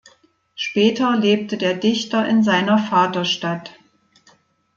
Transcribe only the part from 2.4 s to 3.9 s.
seiner Vaterstadt.